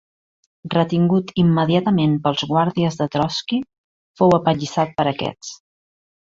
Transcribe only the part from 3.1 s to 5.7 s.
Trotski fou apallissat per aquests.